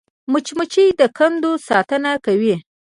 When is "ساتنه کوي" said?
1.67-2.55